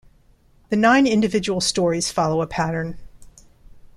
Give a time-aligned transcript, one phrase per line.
[0.69, 2.97] The nine individual stories follow a pattern.